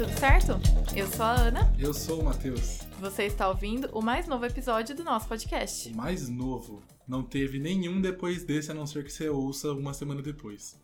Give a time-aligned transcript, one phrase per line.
[0.00, 0.52] tudo certo?
[0.96, 1.74] Eu sou a Ana.
[1.78, 2.78] Eu sou o Matheus.
[2.98, 5.90] Você está ouvindo o mais novo episódio do nosso podcast.
[5.90, 6.82] O mais novo.
[7.06, 10.80] Não teve nenhum depois desse, a não ser que você ouça uma semana depois.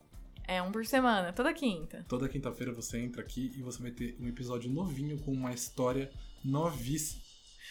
[0.47, 2.05] É um por semana, toda quinta.
[2.07, 6.11] Toda quinta-feira você entra aqui e você vai ter um episódio novinho com uma história
[6.45, 7.23] novíssima.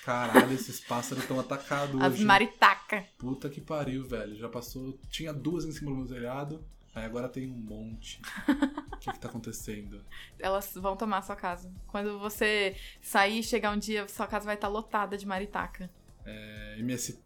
[0.04, 2.26] Caralho, esses pássaros estão atacados As hoje.
[2.26, 3.06] maritaca.
[3.20, 4.36] Puta que pariu, velho.
[4.36, 5.00] Já passou.
[5.12, 8.20] Tinha duas em cima do meu telhado, aí agora tem um monte.
[8.96, 10.02] O que, que tá acontecendo?
[10.40, 11.72] Elas vão tomar a sua casa.
[11.88, 15.90] Quando você sair e chegar um dia, sua casa vai estar lotada de maritaca.
[16.26, 17.22] É, MST.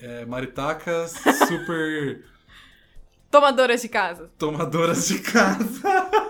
[0.00, 1.12] É, maritacas
[1.46, 2.24] super
[3.30, 4.30] Tomadoras de casa.
[4.38, 5.82] tomadoras de casa.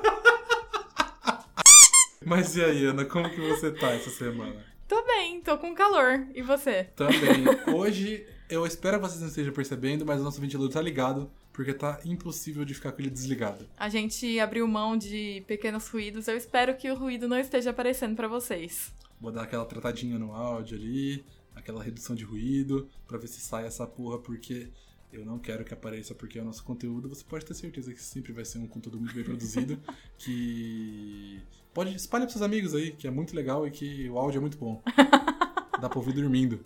[2.25, 4.65] Mas e aí, Ana, como que você tá essa semana?
[4.89, 6.27] Tô bem, tô com calor.
[6.35, 6.85] E você?
[6.97, 7.45] Também.
[7.73, 11.73] Hoje, eu espero que vocês não estejam percebendo, mas o nosso ventilador tá ligado, porque
[11.73, 13.67] tá impossível de ficar com ele desligado.
[13.79, 16.29] A gente abriu mão de pequenos ruídos.
[16.29, 18.93] Eu espero que o ruído não esteja aparecendo pra vocês.
[19.19, 23.65] Vou dar aquela tratadinha no áudio ali, aquela redução de ruído, pra ver se sai
[23.65, 24.69] essa porra, porque
[25.11, 27.09] eu não quero que apareça, porque é o nosso conteúdo.
[27.09, 29.81] Você pode ter certeza que sempre vai ser um conteúdo muito bem produzido,
[30.19, 31.41] que
[31.73, 34.41] pode espalhar pros seus amigos aí, que é muito legal e que o áudio é
[34.43, 34.83] muito bom.
[35.81, 36.63] Dá pra ouvir dormindo.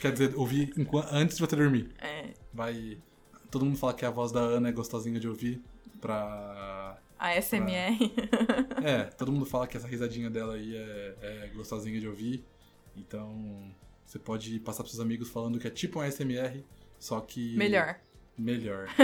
[0.00, 1.90] Quer dizer, ouvir enquanto, antes de você dormir.
[1.98, 2.96] É, Vai.
[3.52, 5.62] Todo mundo fala que a voz da Ana é gostosinha de ouvir
[6.00, 6.98] pra.
[7.18, 7.98] a SMR.
[8.82, 12.44] É, todo mundo fala que essa risadinha dela aí é, é gostosinha de ouvir.
[12.96, 13.70] Então,
[14.04, 16.64] você pode passar pros seus amigos falando que é tipo um ASMR,
[16.98, 17.54] só que.
[17.56, 18.00] Melhor.
[18.36, 18.88] Melhor.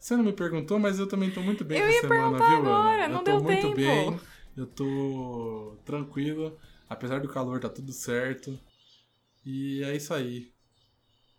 [0.00, 2.48] Você não me perguntou, mas eu também tô muito bem Eu essa ia semana, perguntar
[2.48, 3.08] viu, agora, Ana?
[3.08, 3.76] não eu tô deu muito tempo.
[3.76, 4.20] bem,
[4.56, 6.58] eu tô tranquilo.
[6.88, 8.58] Apesar do calor, tá tudo certo.
[9.46, 10.51] E é isso aí.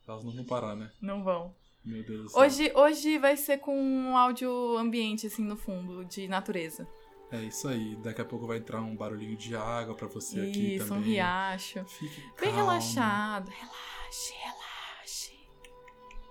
[0.07, 0.91] Elas não vão parar, né?
[1.01, 1.55] Não vão.
[1.83, 2.41] Meu Deus do céu.
[2.41, 6.87] Hoje, hoje vai ser com um áudio ambiente, assim, no fundo, de natureza.
[7.31, 7.95] É isso aí.
[7.97, 11.01] Daqui a pouco vai entrar um barulhinho de água pra você aqui Isso, também.
[11.03, 11.83] um riacho.
[11.85, 13.49] Fique Bem calmo, relaxado.
[13.49, 15.33] Relaxe, relaxe.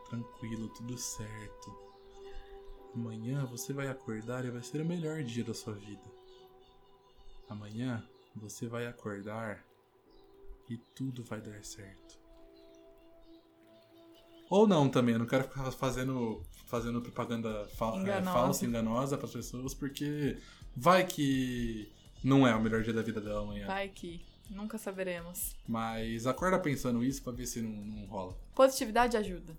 [0.08, 1.76] Tranquilo, tudo certo.
[2.94, 6.04] Amanhã você vai acordar e vai ser o melhor dia da sua vida.
[7.48, 8.06] Amanhã
[8.36, 9.64] você vai acordar
[10.68, 12.21] e tudo vai dar certo.
[14.52, 18.32] Ou não também, eu não quero ficar fazendo, fazendo propaganda fa é, Enganosa.
[18.32, 20.36] falsa, enganosa para as pessoas, porque
[20.76, 21.90] vai que
[22.22, 23.66] não é o melhor dia da vida dela amanhã.
[23.66, 24.20] Vai que
[24.50, 25.56] nunca saberemos.
[25.66, 28.36] Mas acorda pensando isso pra ver se não, não rola.
[28.54, 29.56] Positividade ajuda.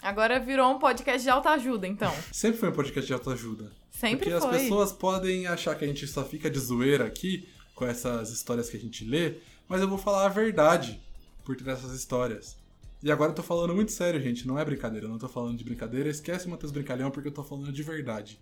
[0.00, 2.14] Agora virou um podcast de autoajuda, então.
[2.32, 3.70] Sempre foi um podcast de autoajuda.
[3.90, 4.48] Sempre Porque foi.
[4.48, 8.70] as pessoas podem achar que a gente só fica de zoeira aqui com essas histórias
[8.70, 10.98] que a gente lê, mas eu vou falar a verdade
[11.44, 12.56] por trás dessas histórias.
[13.02, 15.56] E agora eu tô falando muito sério, gente, não é brincadeira, eu não tô falando
[15.56, 18.40] de brincadeira, esquece o Matheus Brincalhão porque eu tô falando de verdade.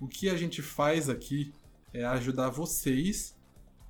[0.00, 1.52] O que a gente faz aqui
[1.94, 3.36] é ajudar vocês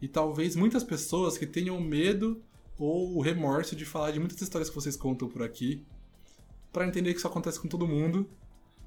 [0.01, 2.43] e talvez muitas pessoas que tenham medo
[2.79, 5.87] ou o remorso de falar de muitas histórias que vocês contam por aqui,
[6.71, 8.29] pra entender que isso acontece com todo mundo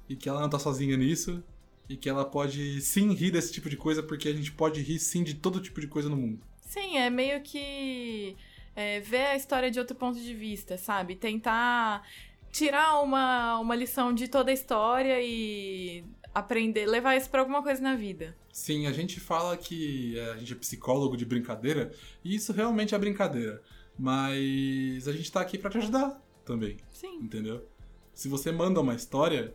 [0.08, 1.42] e que ela não tá sozinha nisso
[1.88, 4.98] e que ela pode sim rir desse tipo de coisa porque a gente pode rir
[5.00, 6.40] sim de todo tipo de coisa no mundo.
[6.60, 8.36] Sim, é meio que
[8.76, 11.16] é, ver a história de outro ponto de vista, sabe?
[11.16, 12.06] Tentar
[12.52, 16.04] tirar uma, uma lição de toda a história e
[16.34, 18.36] aprender, levar isso pra alguma coisa na vida.
[18.52, 21.90] Sim, a gente fala que é, a gente é psicólogo de brincadeira
[22.22, 23.62] e isso realmente é brincadeira,
[23.98, 27.16] mas a gente tá aqui pra te ajudar também, Sim.
[27.16, 27.66] entendeu?
[28.12, 29.54] Se você manda uma história,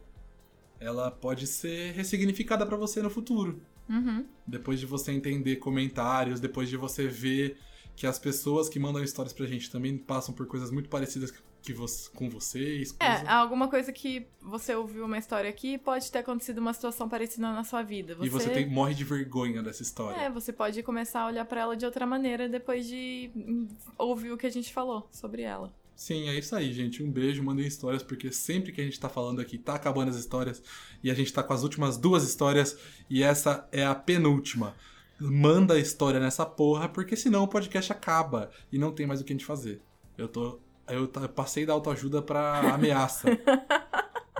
[0.79, 3.61] ela pode ser ressignificada pra você no futuro.
[3.87, 4.25] Uhum.
[4.45, 7.57] Depois de você entender comentários, depois de você ver
[7.95, 11.73] que as pessoas que mandam histórias pra gente também passam por coisas muito parecidas que
[11.73, 12.95] você, com vocês.
[12.99, 17.51] É, alguma coisa que você ouviu uma história aqui pode ter acontecido uma situação parecida
[17.53, 18.17] na sua vida.
[18.19, 20.19] E você tem- morre de vergonha dessa história.
[20.19, 24.31] É, você pode começar a olhar pra ela de outra maneira depois de hum, ouvir
[24.31, 25.71] o que a gente falou sobre ela.
[25.95, 27.03] Sim, é isso aí, gente.
[27.03, 30.15] Um beijo, mandem histórias, porque sempre que a gente tá falando aqui, tá acabando as
[30.15, 30.63] histórias.
[31.03, 32.75] E a gente tá com as últimas duas histórias,
[33.07, 34.75] e essa é a penúltima.
[35.21, 39.23] Manda a história nessa porra, porque senão o podcast acaba e não tem mais o
[39.23, 39.81] que a gente fazer.
[40.17, 40.59] Eu tô.
[40.87, 43.29] Eu passei da autoajuda pra ameaça.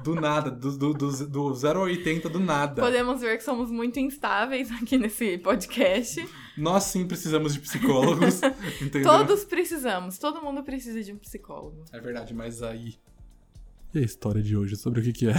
[0.04, 2.82] Do nada, do, do, do, do 0 a 80 do nada.
[2.82, 6.28] Podemos ver que somos muito instáveis aqui nesse podcast.
[6.58, 8.42] Nós sim precisamos de psicólogos,
[8.82, 9.04] entendeu?
[9.04, 11.86] Todos precisamos, todo mundo precisa de um psicólogo.
[11.92, 12.96] É verdade, mas aí.
[13.94, 14.76] E a história de hoje?
[14.76, 15.36] Sobre o que, que é?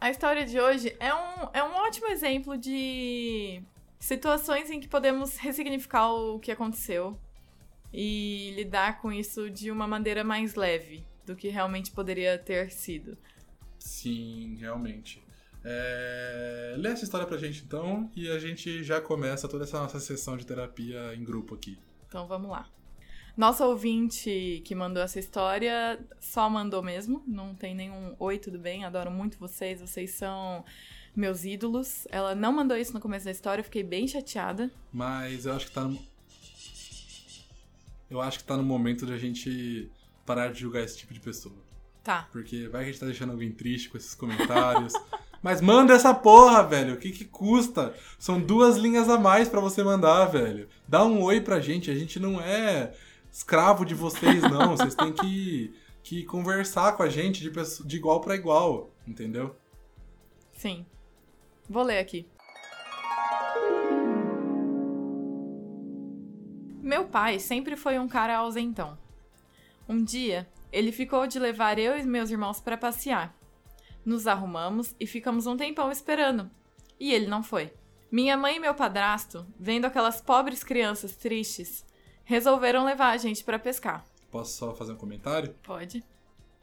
[0.00, 3.60] A história de hoje é um, é um ótimo exemplo de
[3.98, 7.18] situações em que podemos ressignificar o que aconteceu
[7.92, 13.16] e lidar com isso de uma maneira mais leve do que realmente poderia ter sido.
[13.78, 15.22] Sim, realmente.
[15.64, 16.74] É...
[16.78, 20.36] Lê essa história pra gente então e a gente já começa toda essa nossa sessão
[20.36, 21.78] de terapia em grupo aqui.
[22.06, 22.68] Então vamos lá.
[23.36, 28.84] Nossa ouvinte que mandou essa história só mandou mesmo, não tem nenhum oi, tudo bem,
[28.84, 30.64] adoro muito vocês, vocês são
[31.18, 32.06] meus ídolos.
[32.10, 34.70] Ela não mandou isso no começo da história, eu fiquei bem chateada.
[34.92, 35.98] Mas eu acho que tá no...
[38.08, 39.90] Eu acho que tá no momento de a gente
[40.24, 41.54] parar de julgar esse tipo de pessoa.
[42.02, 42.26] Tá.
[42.32, 44.94] Porque vai que a gente tá deixando alguém triste com esses comentários.
[45.42, 46.94] Mas manda essa porra, velho.
[46.94, 47.94] O que que custa?
[48.18, 50.68] São duas linhas a mais para você mandar, velho.
[50.86, 51.90] Dá um oi pra gente.
[51.90, 52.94] A gente não é
[53.30, 54.76] escravo de vocês, não.
[54.76, 57.50] Vocês têm que, que conversar com a gente de,
[57.84, 59.54] de igual para igual, entendeu?
[60.54, 60.84] Sim.
[61.68, 62.26] Vou ler aqui.
[66.80, 68.96] Meu pai sempre foi um cara ausentão.
[69.86, 73.36] Um dia, ele ficou de levar eu e meus irmãos para passear.
[74.04, 76.50] Nos arrumamos e ficamos um tempão esperando.
[76.98, 77.72] E ele não foi.
[78.10, 81.84] Minha mãe e meu padrasto, vendo aquelas pobres crianças tristes,
[82.24, 84.04] resolveram levar a gente para pescar.
[84.30, 85.54] Posso só fazer um comentário?
[85.62, 86.02] Pode.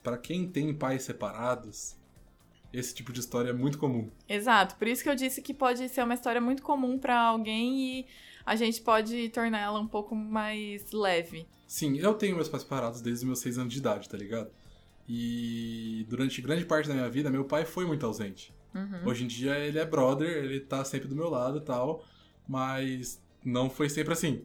[0.01, 1.95] Para quem tem pais separados,
[2.77, 4.09] esse tipo de história é muito comum.
[4.27, 7.99] Exato, por isso que eu disse que pode ser uma história muito comum para alguém
[7.99, 8.05] e
[8.45, 11.47] a gente pode tornar ela um pouco mais leve.
[11.67, 14.51] Sim, eu tenho meus pais separados desde os meus seis anos de idade, tá ligado?
[15.07, 18.53] E durante grande parte da minha vida, meu pai foi muito ausente.
[18.73, 19.07] Uhum.
[19.07, 22.03] Hoje em dia ele é brother, ele tá sempre do meu lado e tal,
[22.47, 24.43] mas não foi sempre assim.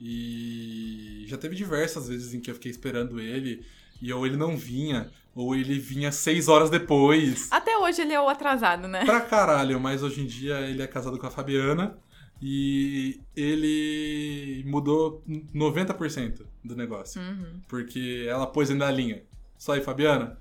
[0.00, 3.64] E já teve diversas vezes em que eu fiquei esperando ele
[4.00, 7.48] e ou ele não vinha, ou ele vinha seis horas depois.
[7.50, 9.04] Até hoje ele é o atrasado, né?
[9.04, 11.98] Pra caralho, mas hoje em dia ele é casado com a Fabiana
[12.40, 15.22] e ele mudou
[15.54, 17.20] 90% do negócio.
[17.20, 17.60] Uhum.
[17.68, 19.22] Porque ela pôs ainda a linha.
[19.58, 20.38] Só aí, Fabiana,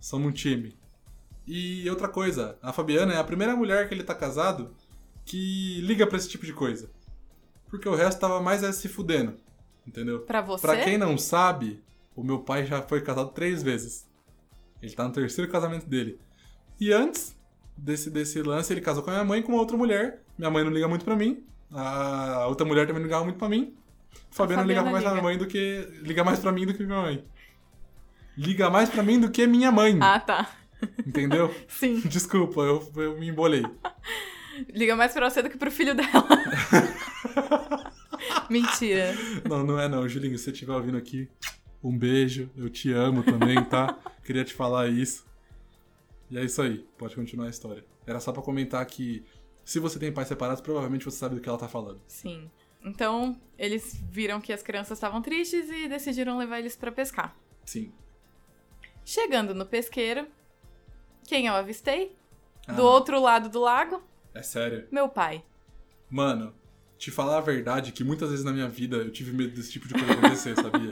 [0.00, 0.76] somos um time.
[1.46, 4.74] E outra coisa, a Fabiana é a primeira mulher que ele tá casado
[5.24, 6.90] que liga pra esse tipo de coisa.
[7.68, 9.34] Porque o resto tava mais é se fudendo.
[9.86, 10.20] Entendeu?
[10.20, 10.66] Pra você?
[10.66, 11.82] Pra quem não sabe,
[12.16, 14.06] o meu pai já foi casado três vezes.
[14.84, 16.18] Ele tá no terceiro casamento dele.
[16.78, 17.34] E antes
[17.76, 20.22] desse, desse lance, ele casou com a minha mãe com uma outra mulher.
[20.36, 21.42] Minha mãe não liga muito pra mim.
[21.72, 23.74] A outra mulher também não ligava muito pra mim.
[24.30, 25.10] Fabiana, Fabiana ligava mais liga.
[25.10, 25.88] pra minha mãe do que.
[26.02, 27.24] Liga mais pra mim do que minha mãe.
[28.36, 29.98] Liga mais pra mim do que minha mãe.
[30.02, 30.50] Ah, tá.
[31.06, 31.54] Entendeu?
[31.66, 32.00] Sim.
[32.06, 33.64] Desculpa, eu, eu me embolei.
[34.68, 36.28] Liga mais pra você do que pro filho dela.
[38.50, 39.14] Mentira.
[39.48, 40.06] Não, não é não.
[40.08, 41.28] Julinho, se você estiver ouvindo aqui,
[41.84, 42.50] um beijo.
[42.56, 43.98] Eu te amo também, tá?
[44.24, 45.26] Queria te falar isso.
[46.30, 46.78] E é isso aí.
[46.96, 47.84] Pode continuar a história.
[48.06, 49.22] Era só pra comentar que
[49.64, 52.00] se você tem pais separados, provavelmente você sabe do que ela tá falando.
[52.08, 52.50] Sim.
[52.82, 57.36] Então, eles viram que as crianças estavam tristes e decidiram levar eles para pescar.
[57.64, 57.92] Sim.
[59.04, 60.26] Chegando no pesqueiro,
[61.26, 62.16] quem eu avistei?
[62.66, 62.72] Ah.
[62.72, 64.02] Do outro lado do lago?
[64.34, 64.86] É sério?
[64.90, 65.42] Meu pai.
[66.10, 66.54] Mano,
[66.98, 69.88] te falar a verdade que muitas vezes na minha vida eu tive medo desse tipo
[69.88, 70.90] de coisa acontecer, sabia?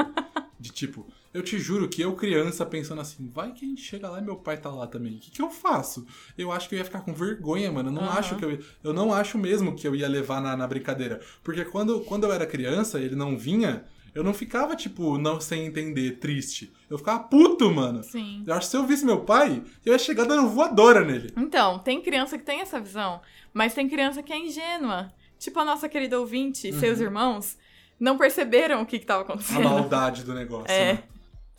[0.62, 1.04] De tipo,
[1.34, 4.22] eu te juro que eu criança pensando assim, vai que a gente chega lá e
[4.22, 5.16] meu pai tá lá também.
[5.16, 6.06] O que, que eu faço?
[6.38, 7.88] Eu acho que eu ia ficar com vergonha, mano.
[7.88, 8.10] Eu não uhum.
[8.10, 11.20] acho que eu ia, Eu não acho mesmo que eu ia levar na, na brincadeira.
[11.42, 13.84] Porque quando, quando eu era criança, ele não vinha.
[14.14, 16.72] Eu não ficava, tipo, não sem entender, triste.
[16.88, 18.04] Eu ficava puto, mano.
[18.04, 18.44] Sim.
[18.46, 21.32] Eu acho que se eu visse meu pai, eu ia chegar dando voadora nele.
[21.36, 23.20] Então, tem criança que tem essa visão,
[23.52, 25.12] mas tem criança que é ingênua.
[25.40, 26.78] Tipo a nossa querida ouvinte, uhum.
[26.78, 27.58] seus irmãos,
[28.02, 29.64] não perceberam o que estava acontecendo.
[29.64, 30.72] A maldade do negócio.
[30.72, 30.94] É.
[30.94, 31.04] Né?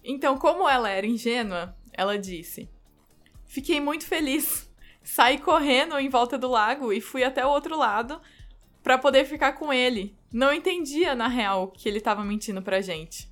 [0.04, 2.70] Então, como ela era ingênua, ela disse:
[3.46, 4.70] Fiquei muito feliz.
[5.02, 8.22] Saí correndo em volta do lago e fui até o outro lado
[8.84, 10.18] para poder ficar com ele.
[10.34, 13.32] Não entendia, na real, que ele tava mentindo pra gente.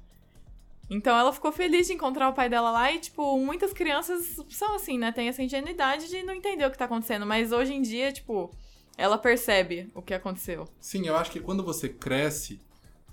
[0.90, 4.76] Então ela ficou feliz de encontrar o pai dela lá e, tipo, muitas crianças são
[4.76, 5.12] assim, né?
[5.12, 7.26] Tem essa ingenuidade de não entender o que tá acontecendo.
[7.26, 8.52] Mas hoje em dia, tipo,
[8.98, 10.66] ela percebe o que aconteceu.
[10.80, 12.62] Sim, eu acho que quando você cresce,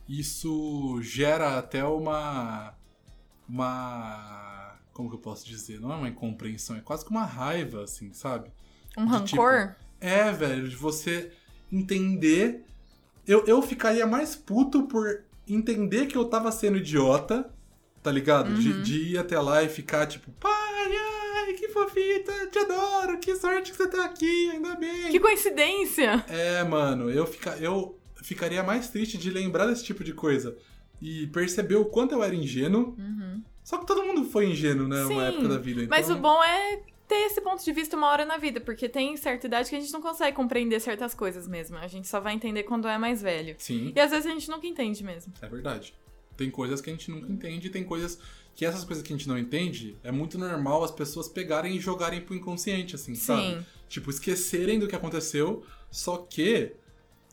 [0.08, 2.74] isso gera até uma.
[3.48, 4.78] Uma.
[4.92, 5.80] Como que eu posso dizer?
[5.80, 8.50] Não é uma incompreensão, é quase que uma raiva, assim, sabe?
[8.96, 9.68] Um de, rancor?
[9.68, 11.30] Tipo, é, velho, de você
[11.70, 12.64] entender.
[13.26, 17.52] Eu, eu ficaria mais puto por entender que eu tava sendo idiota,
[18.02, 18.48] tá ligado?
[18.48, 18.58] Uhum.
[18.58, 23.36] De, de ir até lá e ficar tipo, pai, ai, que fofita, te adoro, que
[23.36, 25.10] sorte que você tá aqui, ainda bem.
[25.10, 26.24] Que coincidência!
[26.28, 30.56] É, mano, eu, fica, eu ficaria mais triste de lembrar desse tipo de coisa
[31.00, 32.94] e perceber o quanto eu era ingênuo.
[32.98, 33.42] Uhum.
[33.62, 35.04] Só que todo mundo foi ingênuo, né?
[35.04, 35.82] Sim, uma época da vida.
[35.82, 35.96] Então...
[35.96, 39.16] Mas o bom é ter esse ponto de vista uma hora na vida, porque tem
[39.16, 41.76] certa idade que a gente não consegue compreender certas coisas mesmo.
[41.78, 43.56] A gente só vai entender quando é mais velho.
[43.58, 43.92] Sim.
[43.96, 45.32] E às vezes a gente nunca entende mesmo.
[45.40, 45.94] É verdade.
[46.36, 48.18] Tem coisas que a gente nunca entende, tem coisas
[48.54, 51.80] que essas coisas que a gente não entende, é muito normal as pessoas pegarem e
[51.80, 53.20] jogarem pro inconsciente, assim, Sim.
[53.20, 53.66] sabe?
[53.88, 56.72] Tipo, esquecerem do que aconteceu, só que.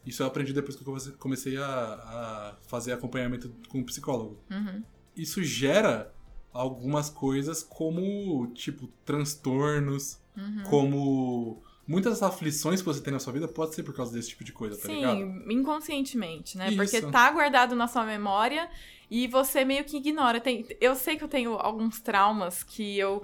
[0.06, 4.40] Isso eu aprendi depois que eu comecei- a, a fazer acompanhamento com um psicólogo.
[4.52, 4.84] Uhum.
[5.16, 6.14] Isso gera
[6.54, 10.64] algumas coisas como, tipo, transtornos, Uhum.
[10.70, 11.64] como.
[11.88, 14.44] Muitas das aflições que você tem na sua vida pode ser por causa desse tipo
[14.44, 15.18] de coisa, tá ligado?
[15.18, 16.68] Sim, inconscientemente, né?
[16.70, 16.78] Isso.
[16.78, 18.68] Porque tá guardado na sua memória
[19.10, 20.42] e você meio que ignora.
[20.42, 23.24] Tem, eu sei que eu tenho alguns traumas que eu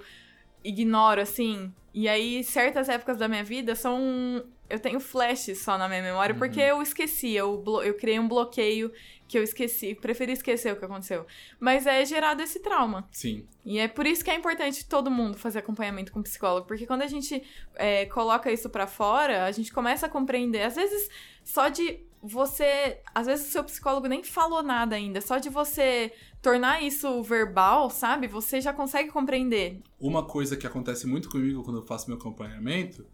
[0.64, 1.74] ignoro, assim.
[1.94, 4.46] E aí, certas épocas da minha vida são.
[4.72, 6.40] Eu tenho flashes só na minha memória, Uhum.
[6.40, 7.34] porque eu esqueci.
[7.34, 8.92] Eu, eu criei um bloqueio
[9.28, 9.96] que eu esqueci.
[9.96, 11.25] Preferi esquecer o que aconteceu.
[11.60, 13.08] Mas é gerado esse trauma.
[13.12, 13.46] Sim.
[13.66, 17.01] E é por isso que é importante todo mundo fazer acompanhamento com psicólogo, porque quando
[17.04, 17.42] a gente
[17.75, 20.63] é, coloca isso pra fora, a gente começa a compreender.
[20.63, 21.10] Às vezes,
[21.44, 23.00] só de você.
[23.16, 26.12] Às vezes o seu psicólogo nem falou nada ainda, só de você
[26.42, 28.28] tornar isso verbal, sabe?
[28.28, 29.80] Você já consegue compreender.
[30.00, 33.06] Uma coisa que acontece muito comigo quando eu faço meu acompanhamento,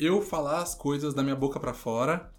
[0.00, 2.32] eu falar as coisas da minha boca pra fora,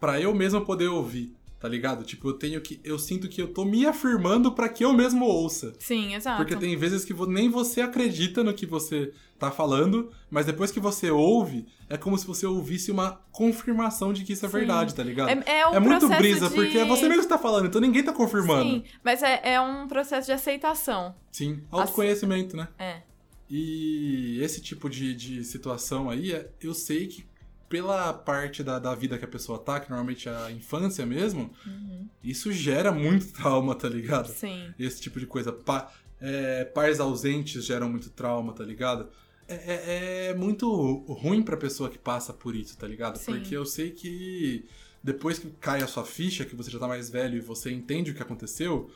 [0.00, 2.04] pra eu mesmo poder ouvir, tá ligado?
[2.04, 5.26] Tipo, eu tenho que eu sinto que eu tô me afirmando pra que eu mesmo
[5.26, 5.74] ouça.
[5.78, 6.38] Sim, exato.
[6.38, 10.80] Porque tem vezes que nem você acredita no que você tá falando, mas depois que
[10.80, 14.56] você ouve, é como se você ouvisse uma confirmação de que isso é Sim.
[14.56, 15.28] verdade, tá ligado?
[15.28, 16.54] É, é um É muito brisa, de...
[16.54, 18.70] porque é você mesmo que tá falando, então ninguém tá confirmando.
[18.70, 21.14] Sim, mas é, é um processo de aceitação.
[21.30, 22.68] Sim, autoconhecimento, né?
[22.78, 23.02] É.
[23.48, 27.24] E esse tipo de, de situação aí, é- eu sei que
[27.68, 31.50] pela parte da, da vida que a pessoa tá, que normalmente é a infância mesmo,
[31.66, 32.06] Uhum.
[32.22, 34.28] isso gera muito trauma, tá ligado?
[34.28, 34.72] Sim.
[34.78, 35.52] Esse tipo de coisa.
[35.52, 39.08] Pa, é, pais ausentes geram muito trauma, tá ligado?
[39.48, 40.68] É, é- é muito
[41.08, 43.16] ruim pra pessoa que passa por isso, tá ligado?
[43.18, 43.32] Sim.
[43.32, 44.64] Porque eu sei que
[45.02, 48.10] depois que cai a sua ficha, que você já tá mais velho e você entende
[48.10, 48.90] o que aconteceu,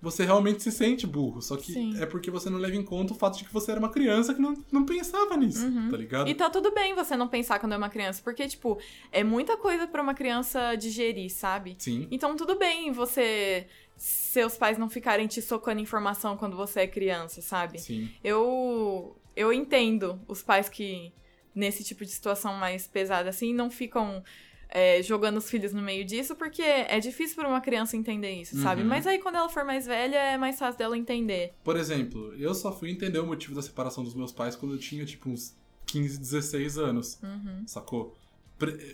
[0.00, 1.42] você realmente se sente burro.
[1.42, 2.00] Só que Sim.
[2.00, 4.32] é porque você não leva em conta o fato de que você era uma criança
[4.32, 5.88] que não, não pensava nisso, Uhum.
[5.90, 6.28] tá ligado?
[6.28, 8.78] E tá tudo bem você não pensar quando é uma criança, porque, tipo,
[9.10, 11.74] é muita coisa pra uma criança digerir, sabe?
[11.78, 12.06] Sim.
[12.10, 13.66] Então tudo bem você.
[13.96, 17.78] Seus pais não ficarem te socando informação quando você é criança, sabe?
[17.80, 18.08] Sim.
[18.22, 19.16] Eu.
[19.34, 21.12] Eu entendo os pais que,
[21.54, 24.22] nesse tipo de situação mais pesada assim, não ficam.
[24.68, 28.60] É, jogando os filhos no meio disso, porque é difícil pra uma criança entender isso,
[28.60, 28.82] sabe?
[28.82, 28.88] Uhum.
[28.88, 31.52] Mas aí quando ela for mais velha, é mais fácil dela entender.
[31.64, 34.78] Por exemplo, eu só fui entender o motivo da separação dos meus pais quando eu
[34.78, 35.54] tinha, tipo, uns
[35.86, 37.18] 15, 16 anos.
[37.22, 37.62] Uhum.
[37.66, 38.14] sacou?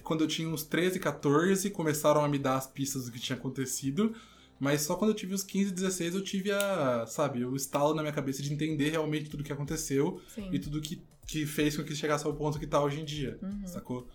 [0.03, 3.37] Quando eu tinha uns 13, 14, começaram a me dar as pistas do que tinha
[3.37, 4.15] acontecido,
[4.61, 8.03] mas só quando eu tive uns 15, 16 eu tive a, sabe, o estalo na
[8.03, 10.51] minha cabeça de entender realmente tudo que aconteceu Sim.
[10.53, 13.39] e tudo que, que fez com que chegasse ao ponto que tá hoje em dia,
[13.43, 13.67] Uhum.
[13.67, 14.07] sacou?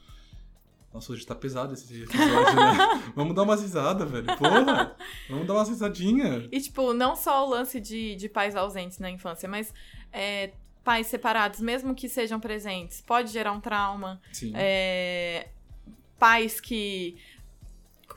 [0.94, 3.12] Nossa, hoje tá pesado esse episódio, né?
[3.16, 4.26] Vamos dar umas risadas, velho.
[4.38, 4.96] Porra!
[5.30, 6.48] Vamos dar umas risadinhas.
[6.52, 9.72] E, tipo, não só o lance de, de pais ausentes na infância, mas
[10.12, 10.52] é,
[10.84, 14.20] pais separados, mesmo que sejam presentes, pode gerar um trauma.
[14.32, 14.52] Sim.
[14.56, 15.50] É,
[16.18, 17.18] pais que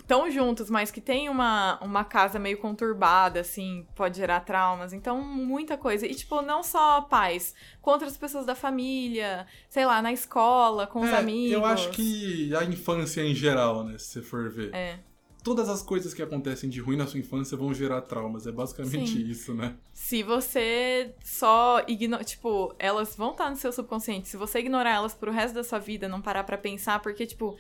[0.02, 4.92] estão juntos, mas que têm uma, uma casa meio conturbada, assim, pode gerar traumas.
[4.92, 6.06] Então, muita coisa.
[6.06, 11.00] E, tipo, não só pais, com outras pessoas da família, sei lá, na escola, com
[11.00, 11.52] os É, amigos.
[11.52, 14.75] Eu acho que a infância em geral, né, se você for ver.
[14.75, 14.99] É.
[15.42, 18.47] Todas as coisas que acontecem de ruim na sua infância vão gerar traumas.
[18.47, 19.28] É basicamente Sim.
[19.28, 19.75] isso, né?
[19.92, 22.23] Se você só ignorar.
[22.23, 24.28] Tipo, elas vão estar no seu subconsciente.
[24.28, 27.56] Se você ignorar elas pro resto da sua vida, não parar pra pensar, porque, tipo,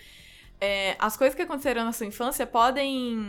[0.64, 3.26] é, as coisas que aconteceram na sua infância podem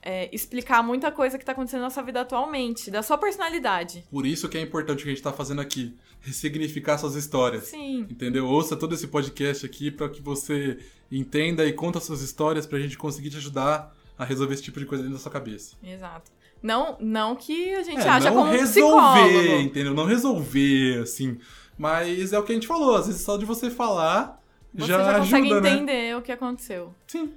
[0.00, 4.04] é, explicar muita coisa que tá acontecendo na sua vida atualmente, da sua personalidade.
[4.10, 5.96] Por isso que é importante o que a gente tá fazendo aqui.
[6.20, 7.64] Ressignificar suas histórias.
[7.64, 8.06] Sim.
[8.08, 8.46] Entendeu?
[8.46, 10.78] Ouça todo esse podcast aqui para que você
[11.10, 14.86] entenda e conta suas histórias pra gente conseguir te ajudar a resolver esse tipo de
[14.86, 15.74] coisa dentro da sua cabeça.
[15.82, 16.30] Exato.
[16.62, 19.60] Não, não que a gente É, acha não como resolver, psicólogo.
[19.62, 19.94] entendeu?
[19.94, 21.38] Não resolver, assim.
[21.76, 24.39] Mas é o que a gente falou, às vezes só de você falar
[24.74, 25.70] Você já, já, consegue ajuda, né?
[25.70, 26.94] entender o que aconteceu.
[27.06, 27.32] Sim.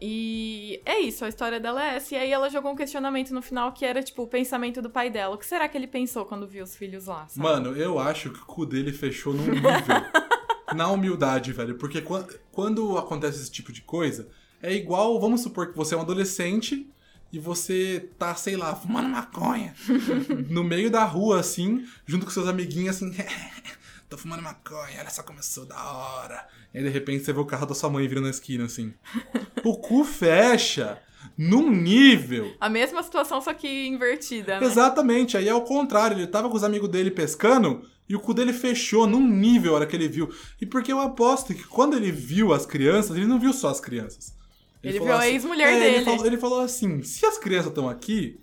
[0.00, 2.14] E é isso, a história dela é essa.
[2.14, 5.10] E aí ela jogou um questionamento no final que era, tipo, o pensamento do pai
[5.10, 5.34] dela.
[5.34, 7.26] O que será que ele pensou quando viu os filhos lá?
[7.28, 7.40] sabe?
[7.40, 9.62] Mano, eu acho que o cu dele fechou num nível.
[10.74, 11.74] na humildade, velho.
[11.76, 14.28] Porque quan- quando acontece esse tipo de coisa,
[14.62, 16.88] é igual, vamos supor que você é um adolescente
[17.32, 19.74] e você tá, sei lá, fumando maconha.
[20.48, 23.12] no meio da rua, assim, junto com seus amiguinhos, assim.
[24.08, 26.46] Tô fumando maconha, olha só como eu sou da hora.
[26.72, 28.94] E aí, de repente, você vê o carro da sua mãe vindo na esquina, assim.
[29.64, 31.00] o cu fecha
[31.36, 34.66] num nível A mesma situação, só que invertida, né?
[34.66, 38.32] Exatamente, aí é o contrário, ele tava com os amigos dele pescando e o cu
[38.32, 40.32] dele fechou num nível a hora que ele viu.
[40.60, 43.80] E porque eu aposto que quando ele viu as crianças, ele não viu só as
[43.80, 44.34] crianças.
[44.82, 45.96] Ele falou viu a ex-mulher é, dele.
[45.96, 48.40] Ele falou, ele falou assim: se as crianças estão aqui,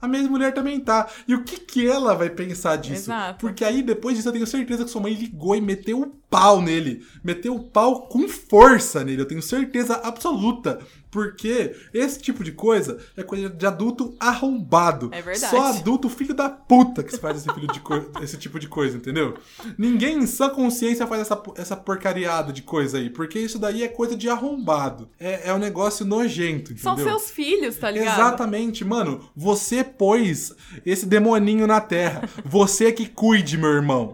[0.00, 1.08] a minha mulher também tá.
[1.26, 3.10] E o que que ela vai pensar disso?
[3.10, 3.40] Exato.
[3.40, 6.60] Porque aí depois disso eu tenho certeza que sua mãe ligou e meteu o pau
[6.60, 7.04] nele.
[7.22, 10.78] Meteu o pau com força nele, eu tenho certeza absoluta.
[11.10, 15.08] Porque esse tipo de coisa é coisa de adulto arrombado.
[15.12, 15.50] É verdade.
[15.50, 17.48] Só adulto filho da puta que se faz esse,
[18.22, 19.34] esse tipo de coisa, entendeu?
[19.78, 23.08] Ninguém em sã consciência faz essa, essa porcariada de coisa aí.
[23.08, 25.08] Porque isso daí é coisa de arrombado.
[25.18, 26.82] É, é um negócio nojento, entendeu?
[26.82, 28.20] São seus filhos, tá ligado?
[28.20, 29.30] Exatamente, mano.
[29.34, 30.54] Você pôs
[30.84, 32.28] esse demoninho na terra.
[32.44, 34.12] Você que cuide, meu irmão.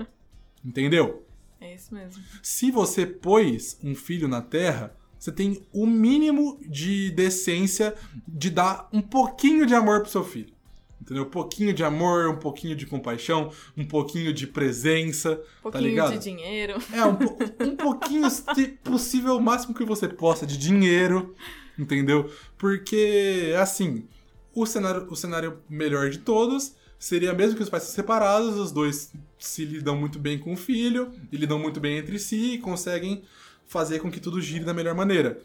[0.64, 1.23] Entendeu?
[1.64, 2.22] É isso mesmo.
[2.42, 7.94] Se você pôs um filho na terra, você tem o mínimo de decência
[8.28, 10.52] de dar um pouquinho de amor pro seu filho.
[11.00, 11.24] Entendeu?
[11.24, 15.84] Um pouquinho de amor, um pouquinho de compaixão, um pouquinho de presença, Um tá pouquinho
[15.84, 16.12] ligado?
[16.12, 16.74] de dinheiro.
[16.92, 21.34] É, um, po- um pouquinho, se possível, o máximo que você possa de dinheiro,
[21.78, 22.30] entendeu?
[22.56, 24.06] Porque, assim,
[24.54, 28.72] o cenário, o cenário melhor de todos seria mesmo que os pais são separados, os
[28.72, 32.58] dois se lidam muito bem com o filho, e lidam muito bem entre si e
[32.58, 33.22] conseguem
[33.66, 35.38] fazer com que tudo gire da melhor maneira.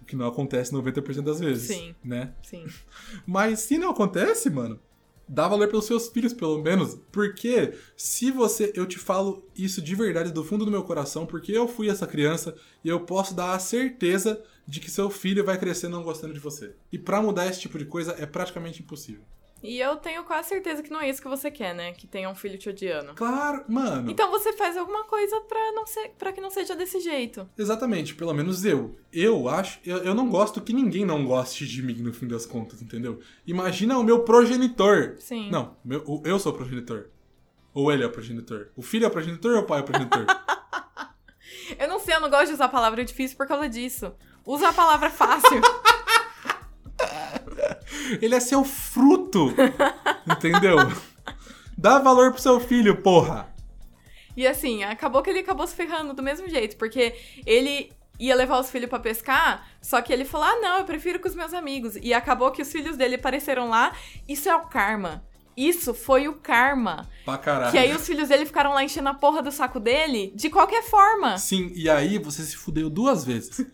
[0.00, 1.94] O que não acontece 90% das vezes, Sim.
[2.02, 2.32] né?
[2.42, 2.64] Sim.
[3.26, 4.80] Mas se não acontece, mano,
[5.28, 6.98] dá valor pelos seus filhos, pelo menos.
[7.12, 8.72] Porque se você.
[8.74, 12.06] Eu te falo isso de verdade, do fundo do meu coração, porque eu fui essa
[12.06, 16.32] criança e eu posso dar a certeza de que seu filho vai crescer não gostando
[16.32, 16.74] de você.
[16.90, 19.22] E pra mudar esse tipo de coisa é praticamente impossível.
[19.64, 21.92] E eu tenho quase certeza que não é isso que você quer, né?
[21.92, 23.14] Que tenha um filho te odiando.
[23.14, 24.10] Claro, mano.
[24.10, 27.48] Então você faz alguma coisa pra, não ser, pra que não seja desse jeito.
[27.56, 28.94] Exatamente, pelo menos eu.
[29.10, 29.80] Eu acho.
[29.84, 33.20] Eu, eu não gosto que ninguém não goste de mim, no fim das contas, entendeu?
[33.46, 35.14] Imagina o meu progenitor.
[35.18, 35.50] Sim.
[35.50, 37.06] Não, meu- eu sou o progenitor.
[37.72, 38.68] Ou ele é o progenitor.
[38.76, 40.26] O filho é o progenitor ou o pai é o progenitor?
[41.78, 44.12] Eu não sei, eu não gosto de usar a palavra difícil por causa disso.
[44.44, 45.60] Usa a palavra fácil.
[48.20, 49.54] ele é seu fruto.
[50.30, 50.76] entendeu?
[51.76, 53.48] Dá valor pro seu filho, porra.
[54.36, 57.14] E assim, acabou que ele acabou se ferrando do mesmo jeito, porque
[57.46, 61.20] ele ia levar os filhos pra pescar, só que ele falou: ah, não, eu prefiro
[61.20, 61.96] com os meus amigos.
[61.96, 63.94] E acabou que os filhos dele apareceram lá.
[64.28, 65.24] Isso é o karma.
[65.56, 67.08] Isso foi o karma.
[67.24, 67.70] Pra caralho.
[67.70, 70.82] Que aí os filhos dele ficaram lá enchendo a porra do saco dele de qualquer
[70.82, 71.38] forma.
[71.38, 73.64] Sim, e aí você se fudeu duas vezes.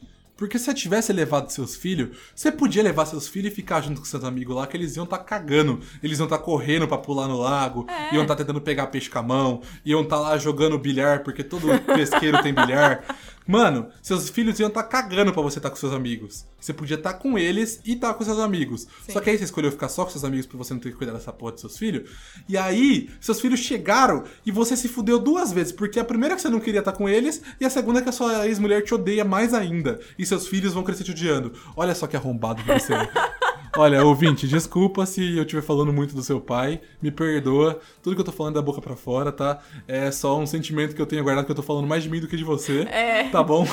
[0.40, 4.00] Porque se você tivesse levado seus filhos, você podia levar seus filhos e ficar junto
[4.00, 5.80] com seus amigos lá, que eles iam tá cagando.
[6.02, 8.14] Eles iam tá correndo pra pular no lago, É.
[8.14, 11.68] iam tá tentando pegar peixe com a mão, iam tá lá jogando bilhar, porque todo
[11.94, 13.04] pesqueiro tem bilhar.
[13.50, 16.46] Mano, seus filhos iam tá cagando pra você estar com seus amigos.
[16.60, 18.82] Você podia estar com eles e estar com seus amigos.
[19.04, 19.12] Sim.
[19.12, 20.96] Só que aí você escolheu ficar só com seus amigos pra você não ter que
[20.96, 22.08] cuidar dessa porra dos seus filhos.
[22.48, 25.72] E aí, seus filhos chegaram e você se fudeu duas vezes.
[25.72, 28.02] Porque a primeira é que você não queria estar com eles, e a segunda é
[28.02, 29.98] que a sua ex-mulher te odeia mais ainda.
[30.16, 31.52] E seus filhos vão crescer te odiando.
[31.74, 33.10] Olha só que arrombado que você é.
[33.76, 36.80] Olha, ouvinte, desculpa se eu estiver falando muito do seu pai.
[37.00, 37.80] Me perdoa.
[38.02, 39.60] Tudo que eu tô falando é da boca pra fora, tá?
[39.86, 42.20] É só um sentimento que eu tenho guardado que eu tô falando mais de mim
[42.20, 42.82] do que de você.
[42.90, 43.28] É.
[43.28, 43.66] Tá bom?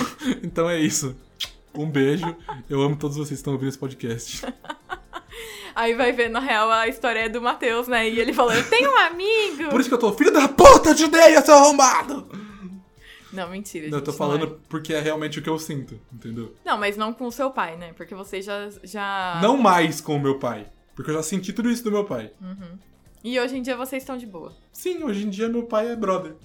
[0.44, 1.16] Então é isso.
[1.74, 2.36] Um beijo.
[2.70, 4.46] Eu amo todos vocês que estão ouvindo esse podcast.
[5.76, 8.10] Aí vai ver, na real, a história é do Matheus, né?
[8.10, 9.70] E ele falou: Eu tenho um amigo.
[9.70, 12.27] Por isso que eu tô, filho da puta, te odeio, seu arrombado!
[13.32, 13.90] Não, mentira.
[13.90, 14.56] Não, eu tô gente, falando é.
[14.70, 16.56] porque é realmente o que eu sinto, entendeu?
[16.66, 17.94] não, mas não com o seu pai, né?
[17.94, 18.70] Porque você já.
[18.84, 19.40] já...
[19.42, 20.68] Não mais com o meu pai.
[20.96, 22.32] Porque eu já senti tudo isso do meu pai.
[23.24, 24.54] E hoje em dia vocês estão de boa.
[24.72, 26.36] Sim, hoje em dia meu pai é brother.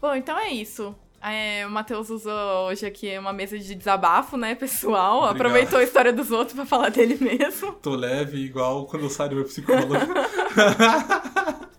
[0.00, 0.94] Bom, então é isso.
[1.22, 5.18] É, o Matheus usou hoje aqui uma mesa de desabafo, né, pessoal?
[5.18, 5.36] Obrigado.
[5.36, 7.74] Aproveitou a história dos outros pra falar dele mesmo.
[7.74, 9.94] Tô leve, igual quando eu saio do meu psicólogo.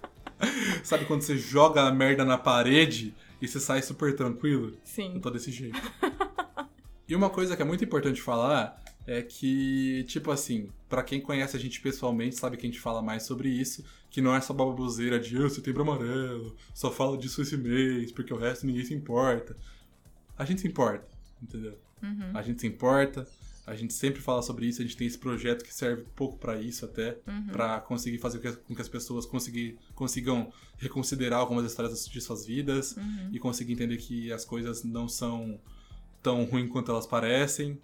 [0.83, 3.13] Sabe quando você joga a merda na parede
[3.43, 4.73] e você sai super tranquilo?
[4.85, 5.15] Sim.
[5.15, 5.77] Eu tô desse jeito.
[7.07, 11.57] e uma coisa que é muito importante falar é que, tipo assim, pra quem conhece
[11.57, 14.53] a gente pessoalmente, sabe que a gente fala mais sobre isso, que não é só
[14.53, 18.93] baboseira de "Ah, setembro amarelo, só falo disso esse mês, porque o resto ninguém se
[18.93, 19.57] importa.
[20.37, 21.05] A gente se importa,
[21.41, 21.77] entendeu?
[22.33, 23.27] A gente se importa,
[23.65, 26.37] a gente sempre fala sobre isso, a gente tem esse projeto que serve um pouco
[26.37, 27.17] pra isso até,
[27.51, 32.95] pra conseguir fazer com que- as pessoas conseguir, consigam reconsiderar algumas histórias de suas vidas
[33.31, 35.59] e conseguir entender que as coisas não são
[36.21, 37.79] tão ruins quanto elas parecem.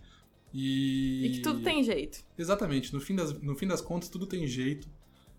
[0.53, 1.25] E...
[1.27, 2.19] E que tudo tem jeito.
[2.37, 4.87] Exatamente, no fim, das, no fim das contas, tudo tem jeito.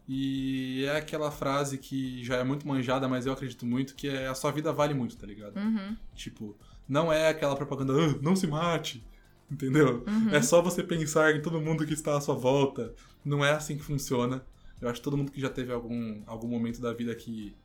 [0.09, 4.27] E é aquela frase que já é muito manjada, mas eu acredito muito, que é
[4.27, 5.57] a sua vida vale muito, tá ligado?
[5.57, 5.97] Uhum.
[6.15, 6.57] Tipo,
[6.89, 9.05] não é aquela propaganda, "Ah, não se mate,
[9.51, 10.05] entendeu?
[10.07, 10.31] Uhum.
[10.31, 12.95] É só você pensar em todo mundo que está à sua volta.
[13.25, 14.45] Não é assim que funciona.
[14.81, 17.57] Eu acho que todo mundo que já teve algum, algum momento da vida que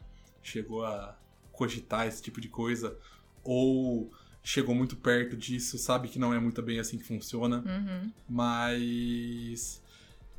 [0.42, 1.18] chegou a
[1.52, 2.98] cogitar esse tipo de coisa,
[3.44, 4.12] ou
[4.44, 7.64] chegou muito perto disso, sabe que não é muito bem assim que funciona.
[7.66, 8.12] Uhum.
[8.28, 9.82] Mas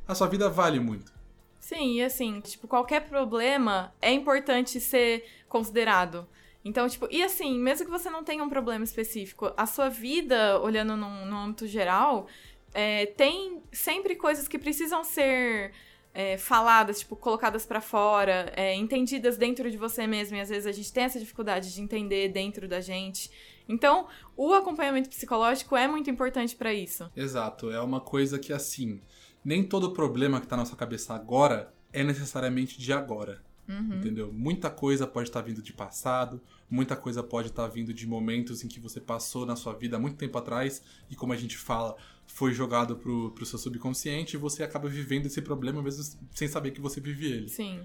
[0.07, 1.11] a sua vida vale muito.
[1.59, 6.27] Sim, e assim, tipo, qualquer problema é importante ser considerado.
[6.67, 10.59] Então, tipo, e assim, mesmo que você não tenha um problema específico, a sua vida,
[10.59, 12.27] olhando num, num âmbito geral,
[12.73, 15.71] é, tem sempre coisas que precisam ser
[16.13, 20.67] é, faladas, tipo, colocadas para fora, é, entendidas dentro de você mesmo, e às vezes
[20.67, 23.31] a gente tem essa dificuldade de entender dentro da gente.
[23.69, 27.09] Então, o acompanhamento psicológico é muito importante para isso.
[27.15, 28.99] Exato, é uma coisa que assim,
[29.41, 33.46] nem todo problema que tá na sua cabeça agora é necessariamente de agora.
[33.67, 33.97] Uhum.
[33.97, 34.31] Entendeu?
[34.31, 38.67] Muita coisa pode estar vindo de passado, muita coisa pode estar vindo de momentos em
[38.67, 41.95] que você passou na sua vida há muito tempo atrás e, como a gente fala,
[42.25, 46.71] foi jogado pro, pro seu subconsciente e você acaba vivendo esse problema mesmo sem saber
[46.71, 47.49] que você vive ele.
[47.49, 47.81] Sim,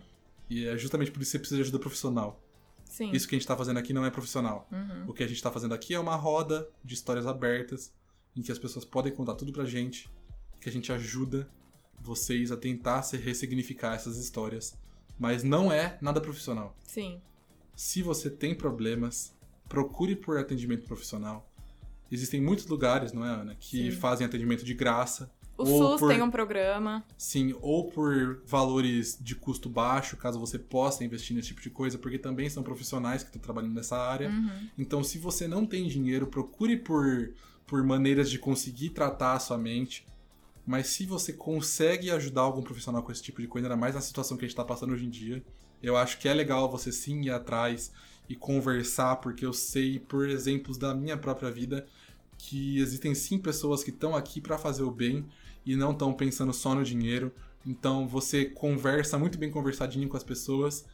[0.48, 2.40] E é justamente por isso que você precisa de ajuda profissional.
[2.84, 3.10] sim.
[3.12, 4.68] Isso que a gente tá fazendo aqui não é profissional.
[4.70, 5.04] Uhum.
[5.08, 7.92] O que a gente tá fazendo aqui é uma roda de histórias abertas
[8.36, 10.08] em que as pessoas podem contar tudo pra gente,
[10.60, 11.48] que a gente ajuda
[12.00, 14.76] vocês a tentar se ressignificar essas histórias.
[15.22, 16.76] Mas não é nada profissional.
[16.82, 17.20] Sim.
[17.76, 19.32] Se você tem problemas,
[19.68, 21.48] procure por atendimento profissional.
[22.10, 23.96] Existem muitos lugares, não é, Ana, que Sim.
[23.98, 25.30] fazem atendimento de graça.
[25.56, 27.04] O ou SUS por- tem um programa.
[27.16, 31.96] Sim, ou por valores de custo baixo, caso você possa investir nesse tipo de coisa,
[31.96, 34.28] porque também são profissionais que estão trabalhando nessa área.
[34.28, 34.68] Uhum.
[34.76, 37.32] Então, se você não tem dinheiro, procure por,
[37.64, 40.04] por maneiras de conseguir tratar a sua mente.
[40.66, 44.00] Mas se você consegue ajudar algum profissional com esse tipo de coisa, ainda mais na
[44.00, 45.42] situação que a gente está passando hoje em dia,
[45.82, 47.92] eu acho que é legal você sim ir atrás
[48.28, 51.86] e conversar, porque eu sei, por exemplos da minha própria vida,
[52.38, 55.26] que existem sim pessoas que estão aqui para fazer o bem
[55.66, 57.32] e não estão pensando só no dinheiro.
[57.66, 60.84] Então você conversa muito bem conversadinho com as pessoas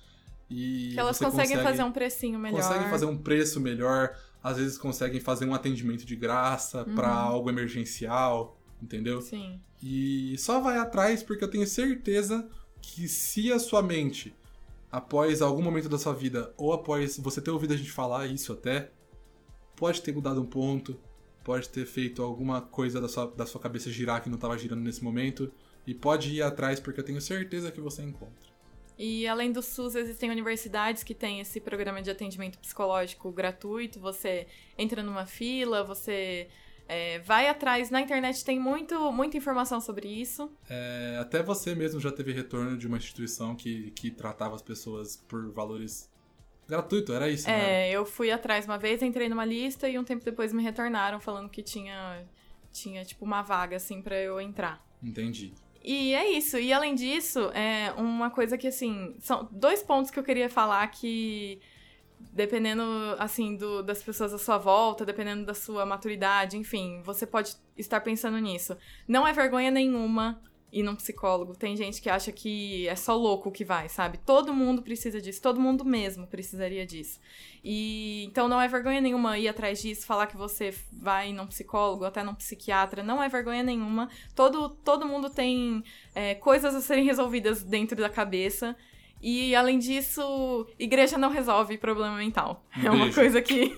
[0.50, 2.60] e Que elas conseguem consegue- fazer um precinho melhor.
[2.62, 7.48] conseguem fazer um preço melhor, às vezes conseguem fazer um atendimento de graça pra algo
[7.50, 9.20] emergencial, entendeu?
[9.20, 9.60] Sim.
[9.82, 12.48] E só vai atrás porque eu tenho certeza
[12.80, 14.34] que se a sua mente,
[14.90, 18.52] após algum momento da sua vida, ou após você ter ouvido a gente falar isso
[18.52, 18.90] até,
[19.76, 20.98] pode ter mudado um ponto,
[21.44, 24.82] pode ter feito alguma coisa da sua, da sua cabeça girar que não estava girando
[24.82, 25.52] nesse momento,
[25.86, 28.48] e pode ir atrás porque eu tenho certeza que você encontra.
[28.98, 34.00] E além do SUS, existem universidades que têm esse programa de atendimento psicológico gratuito.
[34.00, 36.48] Você entra numa fila, você
[36.88, 37.90] é, vai atrás.
[37.90, 40.50] Na internet tem muito, muita informação sobre isso.
[40.68, 45.16] É, até você mesmo já teve retorno de uma instituição que, que tratava as pessoas
[45.28, 46.10] por valores
[46.66, 47.88] gratuito, era isso, né?
[47.88, 51.18] É, eu fui atrás uma vez, entrei numa lista e um tempo depois me retornaram
[51.18, 52.26] falando que tinha,
[52.70, 54.84] tinha tipo, uma vaga, assim, pra eu entrar.
[55.02, 55.54] Entendi.
[55.82, 56.58] E é isso.
[56.58, 60.86] E além disso, é uma coisa que, assim, são dois pontos que eu queria falar
[60.88, 61.60] que,
[62.32, 62.82] dependendo,
[63.18, 68.00] assim, do, das pessoas à sua volta, dependendo da sua maturidade, enfim, você pode estar
[68.00, 68.76] pensando nisso.
[69.06, 70.40] Não é vergonha nenhuma
[70.72, 71.56] ir num psicólogo.
[71.56, 74.18] Tem gente que acha que é só louco que vai, sabe?
[74.18, 77.18] Todo mundo precisa disso, todo mundo mesmo precisaria disso.
[77.64, 82.04] E então não é vergonha nenhuma ir atrás disso, falar que você vai num psicólogo,
[82.04, 84.08] até num psiquiatra, não é vergonha nenhuma.
[84.34, 85.82] Todo, todo mundo tem
[86.14, 88.76] é, coisas a serem resolvidas dentro da cabeça.
[89.20, 92.64] E além disso, igreja não resolve problema mental.
[92.76, 93.14] É uma Igreja.
[93.20, 93.76] coisa que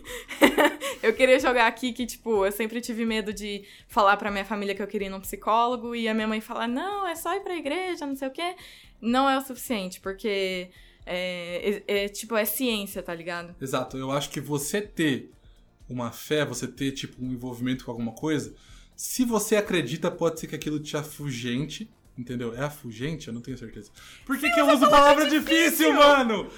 [1.03, 4.75] eu queria jogar aqui que, tipo, eu sempre tive medo de falar pra minha família
[4.75, 7.41] que eu queria ir num psicólogo e a minha mãe falar, não, é só ir
[7.41, 8.55] pra igreja, não sei o quê.
[9.01, 10.69] Não é o suficiente, porque
[11.07, 13.55] é, é- é, tipo, é ciência, tá ligado?
[13.61, 15.31] Exato, eu acho que você ter
[15.89, 18.55] uma fé, você ter tipo um envolvimento com alguma coisa,
[18.95, 22.55] se você acredita, pode ser que aquilo te afugente, entendeu?
[22.55, 23.29] É afugente?
[23.29, 23.91] Eu não tenho certeza.
[24.27, 26.51] Por que, que eu uso palavra difícil, mano?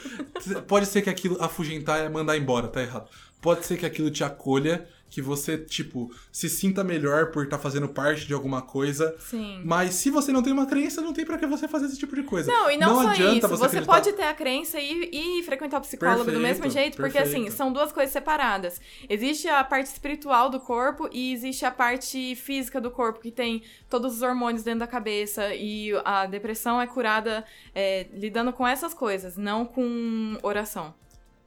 [0.67, 3.09] Pode ser que aquilo afugentar é mandar embora, tá errado.
[3.41, 7.87] Pode ser que aquilo te acolha, que você, tipo, se sinta melhor por estar fazendo
[7.87, 9.15] parte de alguma coisa.
[9.19, 9.61] Sim.
[9.63, 12.17] Mas se você não tem uma crença, não tem pra que você fazer esse tipo
[12.17, 12.51] de coisa.
[12.51, 13.49] Não, e não, só adianta isso.
[13.49, 16.71] você Você, acreditar- pode ter a crença e, e frequentar o psicólogo do Perfeito, mesmo
[16.71, 18.81] jeito, porque assim, são duas coisas separadas.
[19.07, 23.63] Existe a parte espiritual do corpo e existe a parte física do corpo, que tem
[23.91, 25.55] todos os hormônios dentro da cabeça.
[25.55, 27.45] E a depressão é curada
[27.75, 30.95] é, lidando com essas coisas, não com oração.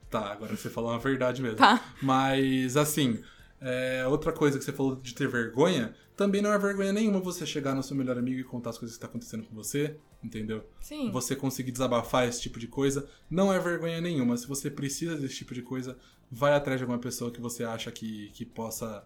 [0.08, 1.58] Tá, agora você falou uma verdade mesmo.
[1.58, 1.82] Tá.
[1.99, 3.19] Mas, assim,
[3.62, 7.46] é, outra coisa que você falou de ter vergonha, também não é vergonha nenhuma você
[7.46, 10.63] chegar no seu melhor amigo e contar as coisas que estão acontecendo com você, entendeu?
[10.82, 11.12] Sim.
[11.12, 14.38] Você conseguir desabafar esse tipo de coisa, não é vergonha nenhuma.
[14.38, 15.98] Se você precisa desse tipo de coisa,
[16.32, 19.04] vai atrás de alguma pessoa que você acha que, que possa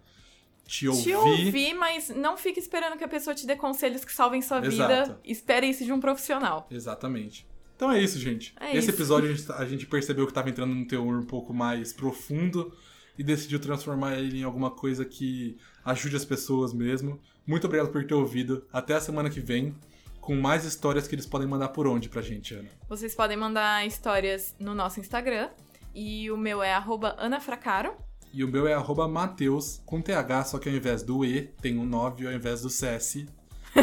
[0.65, 1.03] te ouvir.
[1.03, 4.65] Te ouvir, mas não fique esperando que a pessoa te dê conselhos que salvem sua
[4.65, 4.71] Exato.
[4.71, 5.19] vida.
[5.23, 6.67] Espere isso de um profissional.
[6.69, 7.47] Exatamente.
[7.75, 8.53] Então é isso, gente.
[8.59, 8.89] É Esse isso.
[8.91, 12.73] episódio a gente, a gente percebeu que estava entrando num teor um pouco mais profundo
[13.19, 17.19] e decidiu transformar ele em alguma coisa que ajude as pessoas mesmo.
[17.45, 18.65] Muito obrigado por ter ouvido.
[18.71, 19.75] Até a semana que vem.
[20.21, 22.69] com mais histórias que eles podem mandar por onde pra gente, Ana?
[22.87, 25.49] Vocês podem mandar histórias no nosso Instagram.
[25.93, 26.73] E o meu é
[27.17, 27.93] anafracaro.
[28.31, 28.75] E o meu é
[29.07, 32.61] Mateus, com TH, só que ao invés do E tem um 9 e ao invés
[32.61, 33.25] do CS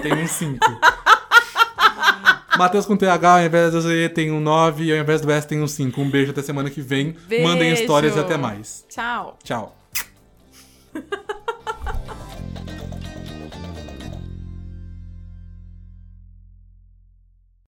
[0.00, 0.64] tem um 5.
[2.58, 5.46] Matheus com TH, ao invés do Z, tem um 9 e ao invés do S
[5.46, 6.00] tem um 5.
[6.00, 7.16] Um beijo até semana que vem.
[7.28, 7.44] Beijo.
[7.44, 8.84] Mandem histórias e até mais.
[8.88, 9.38] Tchau.
[9.42, 9.76] Tchau.